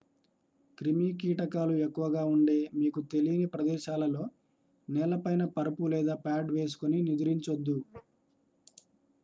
[0.77, 4.23] క్రిమి కీటకాలు ఎక్కువగా ఉండే మీకు తెలీని ప్రదేశాలలో
[4.87, 7.77] నేలపైన పరుపు లేదా పాడ్ వేసుకొని నిదురించొద్దు